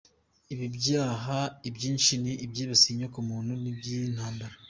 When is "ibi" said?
0.53-0.67